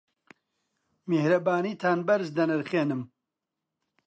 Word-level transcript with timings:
میهرەبانیتان 1.09 1.99
بەرز 2.07 2.29
دەنرخێنم. 2.37 3.01